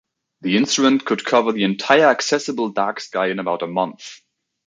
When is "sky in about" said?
3.01-3.61